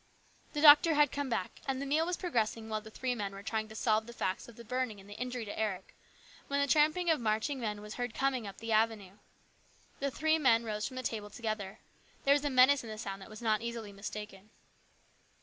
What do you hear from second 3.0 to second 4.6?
men were trying to solve the facts of